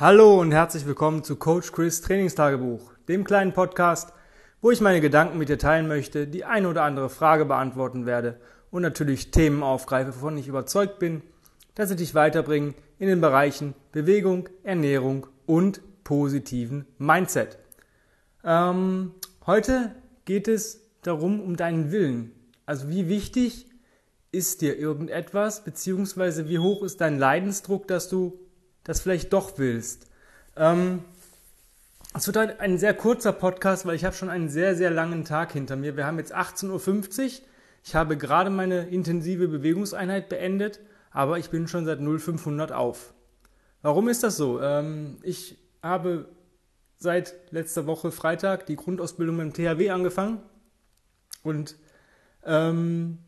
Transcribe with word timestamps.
Hallo 0.00 0.40
und 0.40 0.50
herzlich 0.50 0.86
willkommen 0.86 1.24
zu 1.24 1.36
Coach 1.36 1.72
Chris 1.72 2.00
Trainingstagebuch, 2.00 2.94
dem 3.06 3.22
kleinen 3.22 3.52
Podcast, 3.52 4.14
wo 4.62 4.70
ich 4.70 4.80
meine 4.80 5.02
Gedanken 5.02 5.36
mit 5.36 5.50
dir 5.50 5.58
teilen 5.58 5.88
möchte, 5.88 6.26
die 6.26 6.46
eine 6.46 6.70
oder 6.70 6.84
andere 6.84 7.10
Frage 7.10 7.44
beantworten 7.44 8.06
werde 8.06 8.40
und 8.70 8.80
natürlich 8.80 9.30
Themen 9.30 9.62
aufgreife, 9.62 10.14
wovon 10.14 10.38
ich 10.38 10.48
überzeugt 10.48 11.00
bin, 11.00 11.20
dass 11.74 11.90
sie 11.90 11.96
dich 11.96 12.14
weiterbringen 12.14 12.74
in 12.98 13.08
den 13.08 13.20
Bereichen 13.20 13.74
Bewegung, 13.92 14.48
Ernährung 14.62 15.26
und 15.44 15.82
positiven 16.02 16.86
Mindset. 16.96 17.58
Ähm, 18.42 19.12
heute 19.44 19.94
geht 20.24 20.48
es 20.48 20.80
darum, 21.02 21.42
um 21.42 21.58
deinen 21.58 21.92
Willen. 21.92 22.32
Also 22.64 22.88
wie 22.88 23.10
wichtig 23.10 23.66
ist 24.32 24.62
dir 24.62 24.78
irgendetwas, 24.78 25.62
beziehungsweise 25.62 26.48
wie 26.48 26.58
hoch 26.58 26.84
ist 26.84 27.02
dein 27.02 27.18
Leidensdruck, 27.18 27.86
dass 27.86 28.08
du 28.08 28.40
das 28.84 29.00
vielleicht 29.00 29.32
doch 29.32 29.58
willst. 29.58 30.06
Ähm, 30.56 31.04
es 32.14 32.26
wird 32.26 32.36
heute 32.36 32.60
ein 32.60 32.76
sehr 32.78 32.94
kurzer 32.94 33.32
Podcast, 33.32 33.86
weil 33.86 33.94
ich 33.94 34.04
habe 34.04 34.16
schon 34.16 34.30
einen 34.30 34.48
sehr, 34.48 34.74
sehr 34.74 34.90
langen 34.90 35.24
Tag 35.24 35.52
hinter 35.52 35.76
mir. 35.76 35.96
Wir 35.96 36.06
haben 36.06 36.18
jetzt 36.18 36.34
18.50 36.34 37.24
Uhr. 37.24 37.30
Ich 37.84 37.94
habe 37.94 38.16
gerade 38.16 38.50
meine 38.50 38.88
intensive 38.88 39.48
Bewegungseinheit 39.48 40.28
beendet, 40.28 40.80
aber 41.12 41.38
ich 41.38 41.50
bin 41.50 41.68
schon 41.68 41.84
seit 41.84 42.00
0500 42.00 42.72
auf. 42.72 43.14
Warum 43.82 44.08
ist 44.08 44.22
das 44.22 44.36
so? 44.36 44.60
Ähm, 44.60 45.18
ich 45.22 45.56
habe 45.82 46.28
seit 46.96 47.34
letzter 47.52 47.86
Woche 47.86 48.10
Freitag 48.10 48.66
die 48.66 48.76
Grundausbildung 48.76 49.38
beim 49.38 49.52
THW 49.52 49.90
angefangen 49.90 50.42
und 51.42 51.76
ähm, 52.44 53.18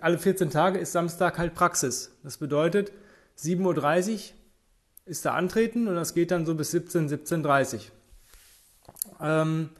alle 0.00 0.18
14 0.18 0.50
Tage 0.50 0.78
ist 0.78 0.92
Samstag 0.92 1.38
halt 1.38 1.54
Praxis. 1.54 2.14
Das 2.22 2.36
bedeutet, 2.36 2.92
7.30 3.38 4.12
Uhr 4.12 4.18
ist 5.06 5.24
da 5.24 5.34
antreten 5.34 5.88
und 5.88 5.94
das 5.94 6.14
geht 6.14 6.30
dann 6.30 6.46
so 6.46 6.54
bis 6.54 6.70
17, 6.70 7.08
17.30 7.08 7.90
ähm, 9.20 9.70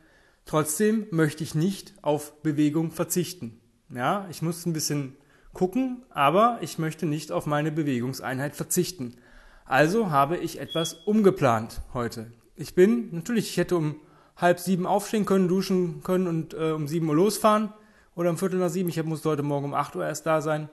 trotzdem 0.47 1.07
möchte 1.11 1.45
ich 1.45 1.55
nicht 1.55 1.95
auf 2.03 2.43
Bewegung 2.43 2.91
verzichten. 2.91 3.61
Ja, 3.95 4.27
ich 4.31 4.43
muss 4.43 4.67
ein 4.67 4.73
bisschen 4.73 5.17
gucken, 5.53 6.05
aber 6.11 6.59
ich 6.61 6.79
möchte 6.79 7.07
nicht 7.07 7.33
auf 7.33 7.47
meine 7.47 7.73
Bewegungseinheit 7.73 8.55
verzichten. 8.55 9.17
Also 9.65 10.11
habe 10.11 10.37
ich 10.37 10.61
etwas 10.61 10.95
umgeplant 10.95 11.81
heute. 11.95 12.33
Ich 12.57 12.75
bin, 12.75 13.09
natürlich, 13.13 13.51
ich 13.51 13.57
hätte 13.57 13.77
um 13.77 13.97
halb 14.37 14.61
sieben 14.61 14.87
aufstehen 14.87 15.27
können, 15.27 15.49
duschen 15.49 16.03
können 16.03 16.27
und 16.27 16.55
äh, 16.55 16.73
um 16.73 16.89
sieben 16.89 17.09
Uhr 17.09 17.15
losfahren 17.15 17.73
oder 18.15 18.31
um 18.31 18.39
Viertel 18.39 18.59
nach 18.59 18.71
sieben. 18.71 18.89
Ich 18.89 19.03
musste 19.03 19.29
heute 19.29 19.43
Morgen 19.43 19.67
um 19.67 19.75
acht 19.75 19.97
Uhr 19.97 20.07
erst 20.07 20.27
da 20.27 20.41
sein. 20.41 20.69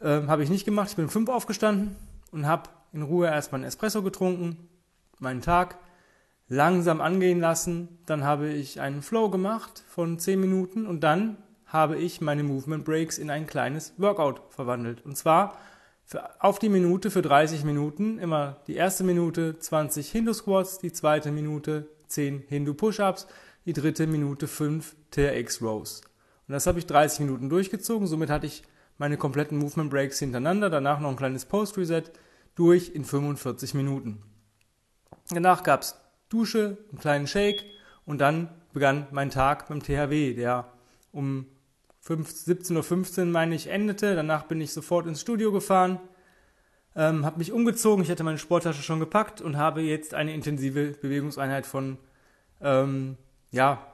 Ähm, 0.00 0.28
habe 0.28 0.42
ich 0.42 0.50
nicht 0.50 0.64
gemacht. 0.64 0.90
Ich 0.90 0.96
bin 0.96 1.04
um 1.06 1.10
fünf 1.10 1.28
aufgestanden 1.28 1.96
und 2.30 2.46
habe 2.46 2.70
in 2.92 3.02
Ruhe 3.02 3.26
erstmal 3.26 3.60
einen 3.60 3.68
Espresso 3.68 4.02
getrunken, 4.02 4.68
meinen 5.18 5.40
Tag 5.40 5.78
langsam 6.48 7.00
angehen 7.00 7.40
lassen. 7.40 7.98
Dann 8.06 8.24
habe 8.24 8.48
ich 8.48 8.80
einen 8.80 9.02
Flow 9.02 9.30
gemacht 9.30 9.82
von 9.88 10.18
10 10.18 10.40
Minuten 10.40 10.86
und 10.86 11.00
dann 11.00 11.38
habe 11.66 11.96
ich 11.96 12.20
meine 12.20 12.42
Movement 12.42 12.84
Breaks 12.84 13.16
in 13.16 13.30
ein 13.30 13.46
kleines 13.46 13.94
Workout 13.96 14.42
verwandelt. 14.50 15.04
Und 15.04 15.16
zwar 15.16 15.56
auf 16.38 16.58
die 16.58 16.68
Minute 16.68 17.10
für 17.10 17.22
30 17.22 17.64
Minuten. 17.64 18.18
Immer 18.18 18.58
die 18.66 18.74
erste 18.74 19.04
Minute 19.04 19.58
20 19.58 20.10
Hindu 20.10 20.34
Squats, 20.34 20.78
die 20.78 20.92
zweite 20.92 21.32
Minute 21.32 21.88
10 22.08 22.44
Hindu 22.48 22.74
Push-Ups, 22.74 23.26
die 23.64 23.72
dritte 23.72 24.06
Minute 24.06 24.48
5 24.48 24.94
TRX 25.10 25.62
Rows. 25.62 26.02
Und 26.48 26.52
das 26.52 26.66
habe 26.66 26.78
ich 26.78 26.86
30 26.86 27.20
Minuten 27.20 27.48
durchgezogen. 27.48 28.06
Somit 28.06 28.28
hatte 28.28 28.46
ich 28.46 28.62
meine 28.98 29.16
kompletten 29.16 29.56
Movement 29.56 29.90
Breaks 29.90 30.18
hintereinander. 30.18 30.68
Danach 30.68 31.00
noch 31.00 31.08
ein 31.08 31.16
kleines 31.16 31.46
Post 31.46 31.78
Reset 31.78 32.04
durch 32.54 32.90
in 32.94 33.04
45 33.04 33.74
Minuten. 33.74 34.22
Danach 35.30 35.62
gab 35.62 35.82
es 35.82 35.96
Dusche, 36.28 36.78
einen 36.90 37.00
kleinen 37.00 37.26
Shake 37.26 37.64
und 38.04 38.20
dann 38.20 38.48
begann 38.72 39.06
mein 39.10 39.30
Tag 39.30 39.68
beim 39.68 39.82
THW, 39.82 40.34
der 40.34 40.72
um 41.12 41.46
17.15 42.04 43.18
Uhr, 43.18 43.24
meine 43.26 43.54
ich, 43.54 43.68
endete. 43.68 44.14
Danach 44.14 44.44
bin 44.44 44.60
ich 44.60 44.72
sofort 44.72 45.06
ins 45.06 45.20
Studio 45.20 45.52
gefahren, 45.52 46.00
ähm, 46.96 47.24
habe 47.24 47.38
mich 47.38 47.52
umgezogen, 47.52 48.04
ich 48.04 48.10
hatte 48.10 48.24
meine 48.24 48.38
Sporttasche 48.38 48.82
schon 48.82 49.00
gepackt 49.00 49.40
und 49.40 49.56
habe 49.56 49.80
jetzt 49.82 50.14
eine 50.14 50.34
intensive 50.34 50.92
Bewegungseinheit 51.00 51.64
von, 51.64 51.96
ähm, 52.60 53.16
ja, 53.50 53.86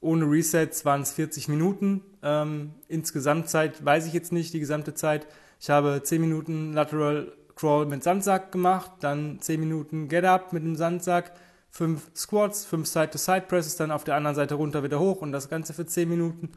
ohne 0.00 0.24
Resets 0.30 0.84
waren 0.84 1.02
es 1.02 1.12
40 1.12 1.48
Minuten. 1.48 2.02
Ähm, 2.22 2.74
insgesamt 2.86 3.52
weiß 3.52 4.06
ich 4.06 4.12
jetzt 4.12 4.32
nicht, 4.32 4.52
die 4.52 4.60
gesamte 4.60 4.94
Zeit. 4.94 5.26
Ich 5.60 5.70
habe 5.70 6.02
10 6.02 6.20
Minuten 6.20 6.72
Lateral 6.72 7.32
Crawl 7.58 7.86
mit 7.86 8.04
Sandsack 8.04 8.52
gemacht, 8.52 8.92
dann 9.00 9.40
10 9.40 9.58
Minuten 9.58 10.08
Get 10.08 10.24
Up 10.24 10.52
mit 10.52 10.62
dem 10.62 10.76
Sandsack, 10.76 11.32
5 11.70 12.10
Squats, 12.14 12.64
5 12.64 12.86
Side-to-Side-Presses, 12.86 13.76
dann 13.76 13.90
auf 13.90 14.04
der 14.04 14.14
anderen 14.14 14.36
Seite 14.36 14.54
runter 14.54 14.84
wieder 14.84 15.00
hoch 15.00 15.22
und 15.22 15.32
das 15.32 15.48
Ganze 15.48 15.74
für 15.74 15.84
10 15.84 16.08
Minuten. 16.08 16.52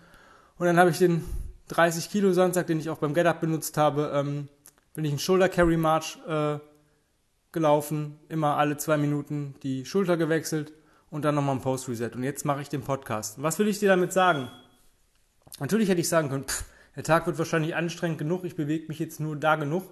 Und 0.57 0.65
dann 0.67 0.77
habe 0.77 0.91
ich 0.91 0.99
den 0.99 1.25
30 1.69 2.09
Kilo 2.09 2.33
Sandsack, 2.33 2.67
den 2.67 2.79
ich 2.79 2.89
auch 2.89 2.99
beim 2.99 3.15
Get 3.15 3.25
Up 3.25 3.41
benutzt 3.41 3.77
habe, 3.77 4.11
ähm, 4.13 4.47
bin 4.93 5.03
ich 5.03 5.11
einen 5.11 5.19
Shoulder 5.19 5.49
Carry 5.49 5.77
March 5.77 6.19
äh, 6.27 6.59
gelaufen, 7.51 8.19
immer 8.29 8.57
alle 8.57 8.77
zwei 8.77 8.97
Minuten 8.97 9.55
die 9.63 9.85
Schulter 9.85 10.17
gewechselt 10.17 10.71
und 11.09 11.25
dann 11.25 11.33
nochmal 11.33 11.55
ein 11.55 11.61
Post 11.61 11.89
Reset. 11.89 12.11
Und 12.13 12.23
jetzt 12.23 12.45
mache 12.45 12.61
ich 12.61 12.69
den 12.69 12.81
Podcast. 12.81 13.41
Was 13.41 13.57
will 13.57 13.67
ich 13.67 13.79
dir 13.79 13.89
damit 13.89 14.13
sagen? 14.13 14.51
Natürlich 15.59 15.89
hätte 15.89 16.01
ich 16.01 16.09
sagen 16.09 16.29
können, 16.29 16.45
pff, 16.45 16.63
der 16.95 17.03
Tag 17.03 17.25
wird 17.25 17.37
wahrscheinlich 17.37 17.75
anstrengend 17.75 18.19
genug, 18.19 18.43
ich 18.43 18.55
bewege 18.55 18.87
mich 18.87 18.99
jetzt 18.99 19.19
nur 19.19 19.35
da 19.35 19.55
genug. 19.55 19.83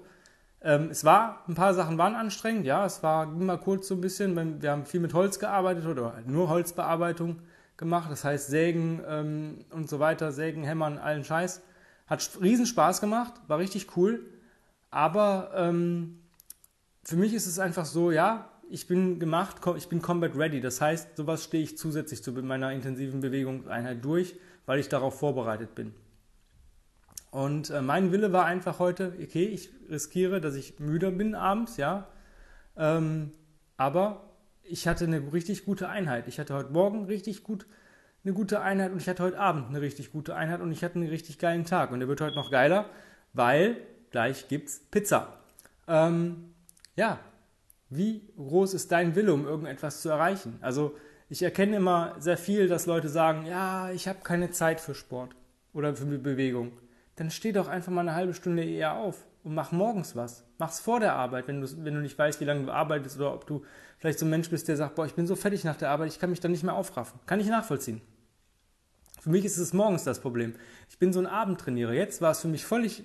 Ähm, 0.62 0.90
es 0.92 1.06
war, 1.06 1.44
ein 1.48 1.56
paar 1.56 1.74
Sachen 1.74 1.98
waren 1.98 2.16
anstrengend, 2.16 2.66
ja, 2.66 2.86
es 2.86 3.02
war 3.02 3.24
immer 3.24 3.58
kurz 3.58 3.88
so 3.88 3.96
ein 3.96 4.02
bisschen, 4.02 4.62
wir 4.62 4.72
haben 4.72 4.86
viel 4.86 5.00
mit 5.00 5.14
Holz 5.14 5.40
gearbeitet 5.40 5.86
oder 5.86 6.16
nur 6.26 6.50
Holzbearbeitung 6.50 7.38
gemacht, 7.78 8.12
das 8.12 8.26
heißt 8.26 8.50
Sägen 8.50 9.02
ähm, 9.08 9.66
und 9.72 9.90
so 9.90 10.00
weiter, 10.00 10.32
Sägen, 10.34 10.64
Hämmern, 10.64 10.98
allen 10.98 11.24
Scheiß. 11.24 11.62
Hat 12.08 12.30
riesen 12.42 12.66
Spaß 12.66 13.00
gemacht, 13.00 13.34
war 13.48 13.60
richtig 13.60 13.96
cool, 13.96 14.26
aber 14.92 15.52
ähm, 15.56 16.20
für 17.04 17.16
mich 17.16 17.34
ist 17.34 17.46
es 17.46 17.60
einfach 17.60 17.86
so, 17.86 18.12
ja, 18.12 18.50
ich 18.70 18.88
bin 18.88 19.20
gemacht, 19.20 19.58
ich 19.78 19.88
bin 19.88 20.02
Combat 20.02 20.36
Ready, 20.36 20.60
das 20.60 20.82
heißt, 20.82 21.16
sowas 21.16 21.46
stehe 21.46 21.64
ich 21.64 21.78
zusätzlich 21.78 22.22
zu 22.22 22.32
meiner 22.34 22.72
intensiven 22.72 23.22
Bewegungseinheit 23.22 24.04
durch, 24.04 24.36
weil 24.66 24.80
ich 24.80 24.90
darauf 24.90 25.18
vorbereitet 25.18 25.74
bin. 25.74 25.94
Und 27.32 27.70
äh, 27.70 27.82
mein 27.82 28.12
Wille 28.12 28.34
war 28.34 28.46
einfach 28.46 28.80
heute, 28.80 29.14
okay, 29.22 29.46
ich 29.46 29.70
riskiere, 29.90 30.42
dass 30.42 30.56
ich 30.56 30.80
müder 30.80 31.12
bin 31.12 31.36
abends, 31.36 31.78
ja. 31.78 32.08
Ähm, 32.76 33.32
aber 33.78 34.30
ich 34.64 34.88
hatte 34.88 35.06
eine 35.06 35.32
richtig 35.32 35.66
gute 35.66 35.90
Einheit. 35.90 36.28
Ich 36.28 36.40
hatte 36.40 36.54
heute 36.54 36.72
Morgen 36.72 37.06
richtig 37.06 37.44
gut 37.44 37.66
eine 38.24 38.34
gute 38.34 38.62
Einheit 38.62 38.92
und 38.92 38.98
ich 38.98 39.08
hatte 39.08 39.24
heute 39.24 39.40
Abend 39.40 39.70
eine 39.70 39.82
richtig 39.82 40.12
gute 40.12 40.36
Einheit 40.36 40.60
und 40.60 40.72
ich 40.72 40.84
hatte 40.84 40.96
einen 40.96 41.08
richtig 41.08 41.40
geilen 41.40 41.66
Tag. 41.66 41.92
Und 41.92 42.00
der 42.00 42.08
wird 42.08 42.22
heute 42.22 42.36
noch 42.36 42.52
geiler, 42.52 42.90
weil 43.34 43.78
gleich 44.12 44.48
gibt's 44.48 44.82
Pizza. 44.92 45.38
Ähm, 45.88 46.54
ja, 46.96 47.20
wie 47.90 48.22
groß 48.38 48.74
ist 48.74 48.92
dein 48.92 49.16
Wille, 49.16 49.34
um 49.34 49.48
irgendetwas 49.48 50.02
zu 50.02 50.10
erreichen? 50.10 50.58
Also 50.62 50.96
ich 51.30 51.44
erkenne 51.44 51.78
immer 51.78 52.16
sehr 52.20 52.38
viel, 52.38 52.68
dass 52.68 52.86
Leute 52.86 53.08
sagen, 53.08 53.46
ja, 53.46 53.92
ich 53.92 54.08
habe 54.08 54.20
keine 54.24 54.52
Zeit 54.52 54.82
für 54.82 54.96
Sport 54.96 55.36
oder 55.74 55.96
für 55.96 56.06
Bewegung 56.06 56.74
dann 57.20 57.32
steh 57.32 57.52
doch 57.52 57.68
einfach 57.68 57.92
mal 57.92 58.02
eine 58.02 58.16
halbe 58.16 58.34
Stunde 58.34 58.64
eher 58.64 58.96
auf 58.96 59.26
und 59.44 59.54
mach 59.54 59.74
morgens 59.74 60.16
was. 60.16 60.46
Mach's 60.58 60.80
vor 60.80 61.02
der 61.02 61.16
Arbeit, 61.16 61.50
wenn 61.50 61.60
du, 61.60 61.68
wenn 61.84 61.94
du 61.94 62.00
nicht 62.00 62.18
weißt, 62.18 62.40
wie 62.40 62.46
lange 62.46 62.66
du 62.66 62.72
arbeitest 62.72 63.18
oder 63.18 63.34
ob 63.34 63.46
du 63.46 63.64
vielleicht 63.98 64.20
so 64.20 64.26
ein 64.26 64.30
Mensch 64.30 64.50
bist, 64.50 64.70
der 64.70 64.78
sagt, 64.78 64.96
boah, 64.96 65.06
ich 65.06 65.16
bin 65.16 65.28
so 65.28 65.36
fertig 65.36 65.66
nach 65.66 65.76
der 65.76 65.90
Arbeit, 65.90 66.12
ich 66.14 66.20
kann 66.20 66.30
mich 66.30 66.40
dann 66.40 66.52
nicht 66.52 66.64
mehr 66.64 66.76
aufraffen. 66.76 67.20
Kann 67.26 67.42
ich 67.42 67.48
nachvollziehen. 67.48 68.00
Für 69.20 69.32
mich 69.32 69.44
ist 69.44 69.58
es 69.58 69.74
morgens 69.74 70.06
das 70.06 70.22
Problem. 70.22 70.56
Ich 70.90 70.98
bin 70.98 71.12
so 71.12 71.20
ein 71.20 71.28
Abendtrainierer. 71.28 71.92
Jetzt 71.92 72.22
war 72.22 72.32
es 72.32 72.40
für 72.40 72.48
mich 72.48 72.66
völlig, 72.66 73.04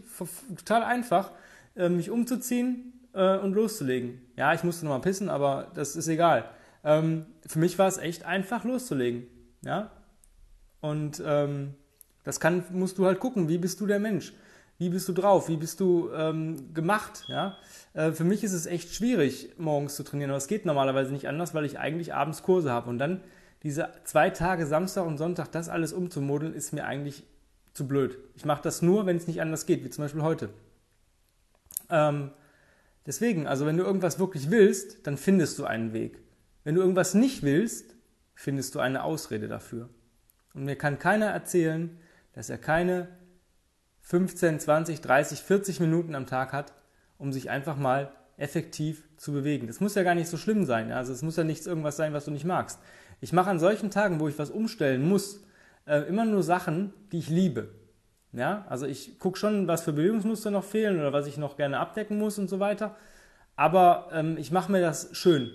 total 0.57 0.85
einfach, 0.85 1.33
äh, 1.75 1.89
mich 1.89 2.09
umzuziehen 2.09 2.93
äh, 3.15 3.37
und 3.39 3.53
loszulegen. 3.55 4.23
Ja, 4.37 4.55
ich 4.55 4.63
musste 4.63 4.85
nochmal 4.85 5.01
pissen, 5.01 5.29
aber 5.29 5.73
das 5.75 5.97
ist 5.97 6.07
egal. 6.07 6.49
Ähm, 6.85 7.27
für 7.45 7.59
mich 7.59 7.81
war 7.81 7.89
es 7.89 7.99
echt 7.99 8.25
einfach 8.25 8.63
loszulegen. 8.63 9.27
Ja. 9.63 9.91
Und 10.81 11.21
ähm, 11.27 11.75
das 12.25 12.41
kann, 12.41 12.65
musst 12.73 12.99
du 12.99 13.07
halt 13.07 13.21
gucken, 13.21 13.49
wie 13.49 13.59
bist 13.59 13.81
du 13.81 13.87
der 13.87 14.01
Mensch? 14.01 14.33
Wie 14.79 14.89
bist 14.89 15.09
du 15.09 15.13
drauf? 15.13 15.49
Wie 15.49 15.57
bist 15.57 15.79
du 15.79 16.11
ähm, 16.13 16.75
gemacht? 16.75 17.25
Ja? 17.29 17.57
Äh, 17.93 18.13
für 18.13 18.25
mich 18.25 18.43
ist 18.43 18.53
es 18.53 18.67
echt 18.67 18.93
schwierig, 18.95 19.51
morgens 19.57 19.95
zu 19.95 20.03
trainieren, 20.03 20.31
aber 20.31 20.39
es 20.39 20.49
geht 20.49 20.67
normalerweise 20.67 21.13
nicht 21.13 21.29
anders, 21.29 21.55
weil 21.55 21.65
ich 21.65 21.79
eigentlich 21.79 22.13
abends 22.13 22.43
Kurse 22.43 22.73
habe. 22.73 22.91
Und 22.91 22.99
dann 22.99 23.21
diese 23.63 23.91
zwei 24.05 24.31
Tage, 24.31 24.67
Samstag 24.67 25.07
und 25.07 25.17
Sonntag, 25.17 25.53
das 25.53 25.69
alles 25.69 25.93
umzumodeln, 25.93 26.55
ist 26.55 26.73
mir 26.73 26.87
eigentlich 26.87 27.25
zu 27.73 27.87
blöd. 27.87 28.19
Ich 28.35 28.45
mache 28.45 28.63
das 28.63 28.83
nur, 28.83 29.07
wenn 29.07 29.17
es 29.17 29.27
nicht 29.27 29.41
anders 29.41 29.67
geht, 29.67 29.85
wie 29.85 29.91
zum 29.91 30.05
Beispiel 30.05 30.23
heute. 30.23 30.51
Ähm, 31.91 32.31
deswegen, 33.07 33.47
also 33.47 33.67
wenn 33.67 33.77
du 33.77 33.85
irgendwas 33.85 34.19
wirklich 34.19 34.51
willst, 34.51 35.07
dann 35.07 35.17
findest 35.17 35.59
du 35.59 35.65
einen 35.65 35.93
Weg. 35.93 36.19
Wenn 36.65 36.75
du 36.75 36.81
irgendwas 36.81 37.15
nicht 37.15 37.43
willst, 37.43 37.95
findest 38.35 38.75
du 38.75 38.81
eine 38.81 39.05
Ausrede 39.05 39.49
dafür. 39.49 39.89
Und 40.55 40.65
mir 40.65 40.77
kann 40.77 40.99
keiner 40.99 41.27
erzählen, 41.27 41.99
dass 42.35 42.51
er 42.51 42.59
keine 42.59 43.09
15, 44.03 44.61
20, 44.61 45.01
30, 45.01 45.41
40 45.41 45.81
Minuten 45.81 46.15
am 46.15 46.27
Tag 46.27 46.53
hat, 46.53 46.73
um 47.19 47.33
sich 47.33 47.51
einfach 47.51 47.77
mal 47.77 48.13
effektiv 48.37 49.05
zu 49.17 49.33
bewegen. 49.33 49.67
Das 49.67 49.81
muss 49.81 49.95
ja 49.95 50.03
gar 50.03 50.15
nicht 50.15 50.29
so 50.29 50.37
schlimm 50.37 50.65
sein. 50.65 50.93
Also 50.93 51.13
es 51.13 51.23
muss 51.23 51.37
ja 51.37 51.45
nichts 51.45 51.67
irgendwas 51.67 51.97
sein, 51.97 52.13
was 52.13 52.25
du 52.25 52.31
nicht 52.31 52.45
magst. 52.45 52.81
Ich 53.21 53.33
mache 53.33 53.51
an 53.51 53.59
solchen 53.59 53.91
Tagen, 53.91 54.21
wo 54.21 54.29
ich 54.29 54.39
was 54.39 54.51
umstellen 54.51 55.09
muss, 55.09 55.45
äh, 55.87 56.01
immer 56.09 56.25
nur 56.25 56.43
Sachen, 56.43 56.93
die 57.13 57.19
ich 57.19 57.29
liebe. 57.29 57.71
Ja, 58.33 58.67
also 58.69 58.87
ich 58.87 59.21
gucke 59.21 59.39
schon, 59.39 59.69
was 59.69 59.83
für 59.83 59.93
Bewegungsmuster 59.93 60.51
noch 60.51 60.65
fehlen 60.65 60.99
oder 60.99 61.13
was 61.13 61.29
ich 61.29 61.39
noch 61.39 61.57
gerne 61.57 61.79
abdecken 61.79 62.19
muss 62.19 62.39
und 62.39 62.51
so 62.51 62.59
weiter. 62.59 62.97
Aber 63.55 64.09
ähm, 64.13 64.37
ich 64.37 64.51
mache 64.51 64.73
mir 64.73 64.81
das 64.81 65.11
schön. 65.13 65.53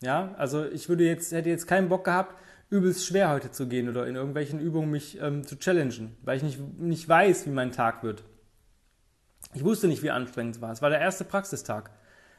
Ja, 0.00 0.34
also 0.36 0.66
ich 0.66 0.88
würde 0.90 1.04
jetzt, 1.04 1.32
hätte 1.32 1.48
jetzt 1.48 1.66
keinen 1.66 1.88
Bock 1.88 2.04
gehabt, 2.04 2.36
übelst 2.70 3.06
schwer 3.06 3.30
heute 3.30 3.50
zu 3.50 3.66
gehen 3.66 3.88
oder 3.88 4.06
in 4.06 4.16
irgendwelchen 4.16 4.60
Übungen 4.60 4.90
mich 4.90 5.20
ähm, 5.20 5.46
zu 5.46 5.58
challengen, 5.58 6.16
weil 6.22 6.36
ich 6.36 6.42
nicht, 6.42 6.78
nicht 6.78 7.08
weiß, 7.08 7.46
wie 7.46 7.50
mein 7.50 7.72
Tag 7.72 8.02
wird. 8.02 8.24
Ich 9.54 9.64
wusste 9.64 9.88
nicht, 9.88 10.02
wie 10.02 10.10
anstrengend 10.10 10.56
es 10.56 10.62
war. 10.62 10.72
Es 10.72 10.82
war 10.82 10.90
der 10.90 11.00
erste 11.00 11.24
Praxistag. 11.24 11.90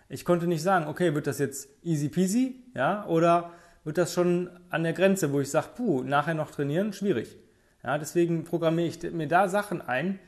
Ich 0.07 0.25
konnte 0.25 0.47
nicht 0.47 0.61
sagen, 0.61 0.87
okay, 0.87 1.15
wird 1.15 1.27
das 1.27 1.39
jetzt 1.39 1.69
easy 1.83 2.09
peasy, 2.09 2.63
ja, 2.75 3.05
oder 3.07 3.51
wird 3.83 3.97
das 3.97 4.13
schon 4.13 4.49
an 4.69 4.83
der 4.83 4.93
Grenze, 4.93 5.31
wo 5.31 5.39
ich 5.39 5.49
sage, 5.49 5.69
puh, 5.75 6.03
nachher 6.03 6.33
noch 6.33 6.51
trainieren, 6.51 6.93
schwierig. 6.93 7.37
Ja, 7.83 7.97
deswegen 7.97 8.43
programmiere 8.43 8.87
ich 8.87 9.11
mir 9.11 9.27
da 9.27 9.47
Sachen 9.47 9.81
ein, 9.81 10.19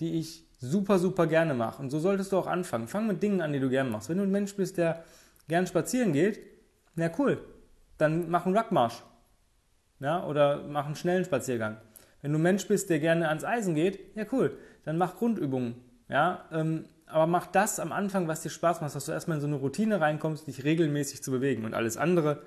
die 0.00 0.18
ich 0.18 0.46
super, 0.60 0.98
super 0.98 1.26
gerne 1.26 1.54
mache. 1.54 1.82
Und 1.82 1.90
so 1.90 1.98
solltest 1.98 2.32
du 2.32 2.38
auch 2.38 2.46
anfangen. 2.46 2.86
Fang 2.86 3.06
mit 3.06 3.22
Dingen 3.22 3.40
an, 3.40 3.52
die 3.52 3.60
du 3.60 3.68
gerne 3.68 3.90
machst. 3.90 4.08
Wenn 4.08 4.18
du 4.18 4.22
ein 4.22 4.30
Mensch 4.30 4.54
bist, 4.54 4.78
der 4.78 5.04
gern 5.48 5.66
spazieren 5.66 6.12
geht, 6.12 6.40
na 6.94 7.10
cool, 7.18 7.42
dann 7.98 8.30
mach 8.30 8.46
einen 8.46 8.56
Ruckmarsch. 8.56 9.02
Ja, 10.00 10.24
oder 10.24 10.64
mach 10.68 10.86
einen 10.86 10.96
schnellen 10.96 11.24
Spaziergang. 11.24 11.76
Wenn 12.22 12.32
du 12.32 12.38
ein 12.38 12.42
Mensch 12.42 12.66
bist, 12.66 12.90
der 12.90 13.00
gerne 13.00 13.28
ans 13.28 13.44
Eisen 13.44 13.74
geht, 13.74 14.16
ja 14.16 14.24
cool, 14.32 14.56
dann 14.84 14.98
mach 14.98 15.16
Grundübungen. 15.16 15.74
Ja, 16.08 16.44
ähm, 16.52 16.86
aber 17.06 17.26
mach 17.26 17.46
das 17.46 17.80
am 17.80 17.92
Anfang, 17.92 18.28
was 18.28 18.42
dir 18.42 18.50
Spaß 18.50 18.80
macht, 18.80 18.94
dass 18.94 19.06
du 19.06 19.12
erstmal 19.12 19.36
in 19.36 19.40
so 19.40 19.46
eine 19.46 19.56
Routine 19.56 20.00
reinkommst, 20.00 20.46
dich 20.46 20.64
regelmäßig 20.64 21.22
zu 21.22 21.30
bewegen. 21.30 21.64
Und 21.64 21.74
alles 21.74 21.96
andere 21.96 22.42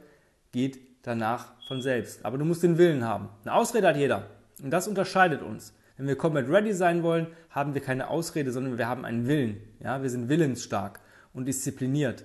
geht 0.51 0.79
danach 1.03 1.53
von 1.67 1.81
selbst. 1.81 2.25
Aber 2.25 2.38
du 2.38 2.45
musst 2.45 2.63
den 2.63 2.77
Willen 2.77 3.03
haben. 3.03 3.29
Eine 3.44 3.53
Ausrede 3.53 3.88
hat 3.88 3.97
jeder. 3.97 4.27
Und 4.61 4.71
das 4.71 4.88
unterscheidet 4.88 5.41
uns. 5.41 5.73
Wenn 5.97 6.07
wir 6.07 6.17
Combat 6.17 6.50
Ready 6.50 6.73
sein 6.73 7.03
wollen, 7.03 7.27
haben 7.50 7.73
wir 7.73 7.81
keine 7.81 8.09
Ausrede, 8.09 8.51
sondern 8.51 8.77
wir 8.77 8.88
haben 8.88 9.05
einen 9.05 9.27
Willen. 9.27 9.61
Ja, 9.79 10.01
wir 10.01 10.09
sind 10.09 10.29
willensstark 10.29 11.00
und 11.33 11.45
diszipliniert. 11.45 12.23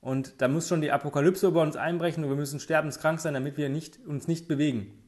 Und 0.00 0.40
da 0.40 0.48
muss 0.48 0.68
schon 0.68 0.80
die 0.80 0.92
Apokalypse 0.92 1.48
über 1.48 1.62
uns 1.62 1.76
einbrechen 1.76 2.22
und 2.22 2.30
wir 2.30 2.36
müssen 2.36 2.60
sterbenskrank 2.60 3.20
sein, 3.20 3.34
damit 3.34 3.56
wir 3.56 3.68
nicht, 3.68 3.98
uns 4.06 4.28
nicht 4.28 4.46
bewegen. 4.46 5.02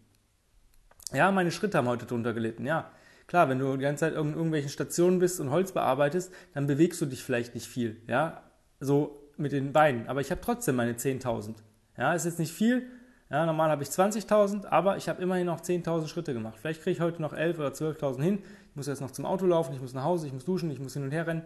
Ja, 1.12 1.30
meine 1.30 1.50
Schritte 1.50 1.78
haben 1.78 1.88
heute 1.88 2.06
drunter 2.06 2.34
gelitten. 2.34 2.66
Ja, 2.66 2.90
klar, 3.26 3.48
wenn 3.48 3.58
du 3.58 3.76
die 3.76 3.82
ganze 3.82 4.00
Zeit 4.00 4.14
in 4.14 4.34
irgendwelchen 4.34 4.70
Stationen 4.70 5.18
bist 5.18 5.40
und 5.40 5.50
Holz 5.50 5.72
bearbeitest, 5.72 6.32
dann 6.54 6.66
bewegst 6.66 7.00
du 7.00 7.06
dich 7.06 7.22
vielleicht 7.22 7.54
nicht 7.54 7.66
viel. 7.66 8.02
Ja, 8.06 8.42
so 8.80 9.30
mit 9.36 9.52
den 9.52 9.72
Beinen. 9.72 10.08
Aber 10.08 10.20
ich 10.20 10.30
habe 10.30 10.40
trotzdem 10.40 10.76
meine 10.76 10.94
10.000. 10.94 11.54
Ja, 11.96 12.12
ist 12.12 12.24
jetzt 12.26 12.38
nicht 12.38 12.52
viel, 12.52 12.88
ja, 13.30 13.44
normal 13.44 13.70
habe 13.70 13.82
ich 13.82 13.90
20.000, 13.90 14.66
aber 14.66 14.96
ich 14.96 15.08
habe 15.08 15.20
immerhin 15.20 15.46
noch 15.46 15.60
10.000 15.60 16.08
Schritte 16.08 16.32
gemacht. 16.32 16.58
Vielleicht 16.58 16.82
kriege 16.82 16.92
ich 16.92 17.00
heute 17.00 17.20
noch 17.20 17.34
11.000 17.34 17.58
oder 17.58 17.68
12.000 17.68 18.22
hin. 18.22 18.38
Ich 18.70 18.76
muss 18.76 18.86
jetzt 18.86 19.00
noch 19.00 19.10
zum 19.10 19.26
Auto 19.26 19.44
laufen, 19.44 19.74
ich 19.74 19.80
muss 19.80 19.92
nach 19.92 20.04
Hause, 20.04 20.26
ich 20.26 20.32
muss 20.32 20.46
duschen, 20.46 20.70
ich 20.70 20.80
muss 20.80 20.94
hin 20.94 21.02
und 21.02 21.10
her 21.10 21.26
rennen. 21.26 21.42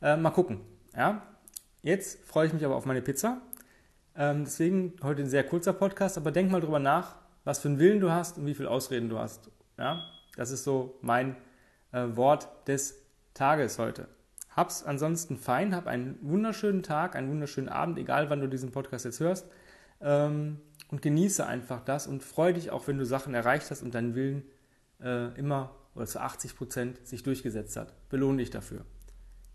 Äh, 0.00 0.16
mal 0.16 0.30
gucken. 0.30 0.60
Ja? 0.96 1.22
Jetzt 1.84 2.24
freue 2.24 2.46
ich 2.46 2.54
mich 2.54 2.64
aber 2.64 2.76
auf 2.76 2.86
meine 2.86 3.02
Pizza. 3.02 3.42
Ähm, 4.16 4.44
deswegen 4.44 4.94
heute 5.02 5.20
ein 5.20 5.28
sehr 5.28 5.44
kurzer 5.44 5.74
Podcast, 5.74 6.16
aber 6.16 6.32
denk 6.32 6.50
mal 6.50 6.62
drüber 6.62 6.78
nach, 6.78 7.16
was 7.44 7.58
für 7.58 7.68
einen 7.68 7.78
Willen 7.78 8.00
du 8.00 8.10
hast 8.10 8.38
und 8.38 8.46
wie 8.46 8.54
viele 8.54 8.70
Ausreden 8.70 9.10
du 9.10 9.18
hast. 9.18 9.50
Ja? 9.76 10.02
Das 10.34 10.50
ist 10.50 10.64
so 10.64 10.98
mein 11.02 11.36
äh, 11.92 12.06
Wort 12.16 12.48
des 12.68 13.02
Tages 13.34 13.78
heute. 13.78 14.08
Hab's 14.56 14.82
ansonsten 14.82 15.36
fein, 15.36 15.76
hab 15.76 15.86
einen 15.86 16.18
wunderschönen 16.22 16.82
Tag, 16.82 17.16
einen 17.16 17.28
wunderschönen 17.28 17.68
Abend, 17.68 17.98
egal 17.98 18.30
wann 18.30 18.40
du 18.40 18.48
diesen 18.48 18.72
Podcast 18.72 19.04
jetzt 19.04 19.20
hörst. 19.20 19.50
Ähm, 20.00 20.62
und 20.88 21.02
genieße 21.02 21.46
einfach 21.46 21.84
das 21.84 22.06
und 22.06 22.22
freue 22.22 22.54
dich 22.54 22.70
auch, 22.70 22.88
wenn 22.88 22.96
du 22.96 23.04
Sachen 23.04 23.34
erreicht 23.34 23.70
hast 23.70 23.82
und 23.82 23.94
dein 23.94 24.14
Willen 24.14 24.44
äh, 25.02 25.38
immer 25.38 25.76
oder 25.94 26.06
zu 26.06 26.18
80 26.18 26.56
Prozent 26.56 27.06
sich 27.06 27.24
durchgesetzt 27.24 27.76
hat. 27.76 28.08
Belohne 28.08 28.38
dich 28.38 28.48
dafür. 28.48 28.86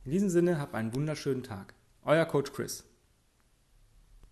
In 0.06 0.12
diesem 0.12 0.30
Sinne, 0.30 0.60
hab 0.60 0.76
einen 0.76 0.94
wunderschönen 0.94 1.42
Tag. 1.42 1.74
Euer 2.06 2.26
Coach 2.26 2.52
Chris. 2.52 2.84